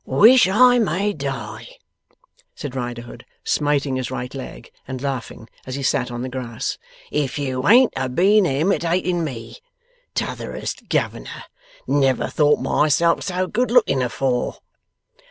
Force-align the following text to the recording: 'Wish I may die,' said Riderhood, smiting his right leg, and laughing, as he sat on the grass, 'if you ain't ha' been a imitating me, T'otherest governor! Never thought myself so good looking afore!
'Wish 0.03 0.47
I 0.47 0.79
may 0.79 1.13
die,' 1.13 1.77
said 2.55 2.75
Riderhood, 2.75 3.23
smiting 3.43 3.97
his 3.97 4.09
right 4.09 4.33
leg, 4.33 4.71
and 4.87 4.99
laughing, 4.99 5.47
as 5.67 5.75
he 5.75 5.83
sat 5.83 6.09
on 6.09 6.23
the 6.23 6.27
grass, 6.27 6.79
'if 7.11 7.37
you 7.37 7.67
ain't 7.67 7.95
ha' 7.95 8.07
been 8.11 8.47
a 8.47 8.61
imitating 8.61 9.23
me, 9.23 9.57
T'otherest 10.15 10.89
governor! 10.89 11.43
Never 11.85 12.27
thought 12.29 12.59
myself 12.59 13.21
so 13.21 13.45
good 13.45 13.69
looking 13.69 14.01
afore! 14.01 14.55